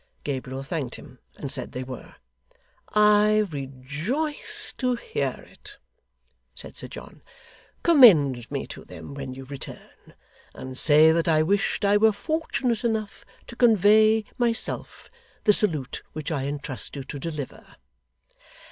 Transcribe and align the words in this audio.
Gabriel 0.23 0.63
thanked 0.63 0.95
him, 0.95 1.19
and 1.37 1.51
said 1.51 1.71
they 1.73 1.83
were. 1.83 2.15
'I 2.95 3.45
rejoice 3.51 4.73
to 4.75 4.95
hear 4.95 5.45
it,' 5.47 5.77
said 6.55 6.75
Sir 6.75 6.87
John. 6.87 7.21
'Commend 7.83 8.49
me 8.49 8.65
to 8.65 8.83
them 8.83 9.13
when 9.13 9.35
you 9.35 9.45
return, 9.45 10.15
and 10.55 10.75
say 10.75 11.11
that 11.11 11.27
I 11.27 11.43
wished 11.43 11.85
I 11.85 11.97
were 11.97 12.11
fortunate 12.13 12.83
enough 12.83 13.23
to 13.45 13.55
convey, 13.55 14.25
myself, 14.39 15.11
the 15.43 15.53
salute 15.53 16.01
which 16.13 16.31
I 16.31 16.45
entrust 16.45 16.95
you 16.95 17.03
to 17.03 17.19
deliver. 17.19 17.63